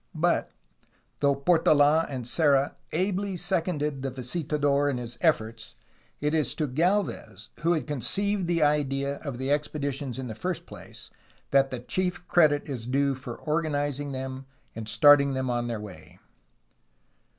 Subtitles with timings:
[0.15, 0.49] But,
[1.19, 5.75] though Portold and Serra ably seconded the visitador in his efforts,
[6.19, 10.65] it is to Gdlvez, who had conceived the idea of the expeditions in the first
[10.65, 11.11] place,
[11.51, 16.17] that the chief credit is due for organizing them and starting them on their way.